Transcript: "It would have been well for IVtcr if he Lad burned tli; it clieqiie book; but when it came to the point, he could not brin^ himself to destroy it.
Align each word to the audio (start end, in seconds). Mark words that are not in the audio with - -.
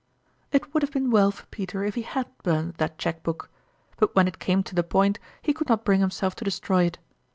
"It 0.51 0.73
would 0.73 0.81
have 0.81 0.89
been 0.91 1.11
well 1.11 1.29
for 1.29 1.45
IVtcr 1.45 1.87
if 1.87 1.93
he 1.93 2.01
Lad 2.15 2.25
burned 2.41 2.79
tli; 2.79 2.85
it 2.87 2.97
clieqiie 2.97 3.21
book; 3.21 3.51
but 3.97 4.15
when 4.15 4.27
it 4.27 4.39
came 4.39 4.63
to 4.63 4.73
the 4.73 4.81
point, 4.81 5.19
he 5.43 5.53
could 5.53 5.69
not 5.69 5.85
brin^ 5.85 5.99
himself 5.99 6.33
to 6.37 6.43
destroy 6.43 6.85
it. 6.85 6.97